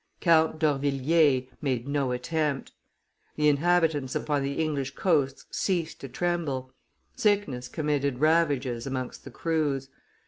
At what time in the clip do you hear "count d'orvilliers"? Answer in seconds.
0.19-1.47